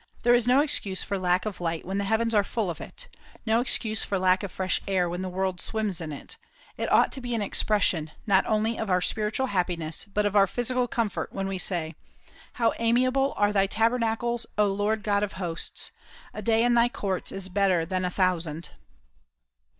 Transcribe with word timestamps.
There 0.23 0.33
is 0.33 0.47
no 0.47 0.61
excuse 0.61 1.03
for 1.03 1.19
lack 1.19 1.45
of 1.45 1.61
light 1.61 1.85
when 1.85 1.99
the 1.99 2.05
heavens 2.05 2.33
are 2.33 2.43
full 2.43 2.71
of 2.71 2.81
it, 2.81 3.07
no 3.45 3.59
excuse 3.61 4.03
for 4.03 4.17
lack 4.17 4.41
of 4.41 4.51
fresh 4.51 4.81
air 4.87 5.07
when 5.07 5.21
the 5.21 5.29
world 5.29 5.61
swims 5.61 6.01
in 6.01 6.11
it. 6.11 6.37
It 6.75 6.91
ought 6.91 7.11
to 7.11 7.21
be 7.21 7.35
an 7.35 7.43
expression, 7.43 8.09
not 8.25 8.43
only 8.47 8.79
of 8.79 8.89
our 8.89 8.99
spiritual 9.01 9.45
happiness, 9.45 10.05
but 10.05 10.25
of 10.25 10.35
our 10.35 10.47
physical 10.47 10.87
comfort, 10.87 11.31
when 11.31 11.47
we 11.47 11.59
say: 11.59 11.93
"How 12.53 12.73
amiable 12.79 13.35
are 13.37 13.53
Thy 13.53 13.67
tabernacles, 13.67 14.47
O 14.57 14.65
Lord 14.73 15.03
God 15.03 15.21
of 15.21 15.33
Hosts! 15.33 15.91
A 16.33 16.41
day 16.41 16.63
in 16.63 16.73
Thy 16.73 16.89
courts 16.89 17.31
is 17.31 17.47
better 17.47 17.85
than 17.85 18.03
a 18.03 18.09
thousand." 18.09 18.71